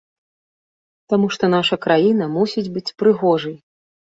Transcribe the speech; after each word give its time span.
Таму 1.13 1.27
што 1.35 1.45
наша 1.55 1.75
краіна 1.85 2.25
мусіць 2.39 2.67
быць 2.79 2.95
прыгожай. 3.03 3.55